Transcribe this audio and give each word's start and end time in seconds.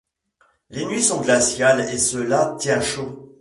Les 0.71 0.83
nuits 0.87 1.03
sont 1.03 1.21
glaciales, 1.21 1.81
et 1.93 1.99
cela 1.99 2.55
tient 2.59 2.81
chaud. 2.81 3.29